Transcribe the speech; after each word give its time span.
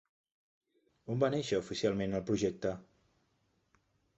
On 1.15 1.21
va 1.25 1.29
néixer 1.35 1.59
oficialment 1.65 2.17
el 2.21 2.25
projecte? 2.31 2.73